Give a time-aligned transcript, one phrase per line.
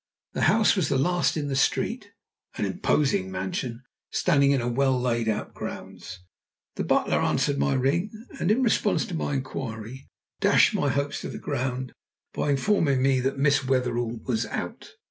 [0.33, 2.11] The house was the last in the street
[2.57, 6.21] an imposing mansion standing in well laid out grounds.
[6.73, 8.09] The butler answered my ring,
[8.39, 10.07] and in response to my inquiry
[10.39, 11.93] dashed my hopes to the ground
[12.33, 14.95] by informing me that Miss Wetherell was out.